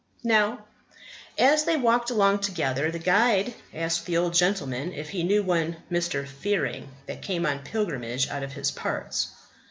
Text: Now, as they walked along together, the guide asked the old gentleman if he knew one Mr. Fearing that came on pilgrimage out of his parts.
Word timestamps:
Now, 0.23 0.65
as 1.37 1.65
they 1.65 1.77
walked 1.77 2.09
along 2.09 2.39
together, 2.39 2.89
the 2.89 2.97
guide 2.97 3.53
asked 3.71 4.07
the 4.07 4.17
old 4.17 4.33
gentleman 4.33 4.93
if 4.93 5.09
he 5.11 5.21
knew 5.21 5.43
one 5.43 5.77
Mr. 5.91 6.27
Fearing 6.27 6.89
that 7.05 7.21
came 7.21 7.45
on 7.45 7.59
pilgrimage 7.59 8.27
out 8.27 8.41
of 8.41 8.53
his 8.53 8.71
parts. 8.71 9.27